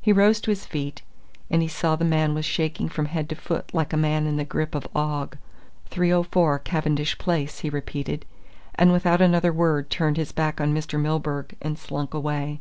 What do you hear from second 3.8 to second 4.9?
a man in the grip of